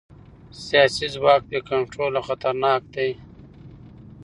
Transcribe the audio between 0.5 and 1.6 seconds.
سیاسي ځواک بې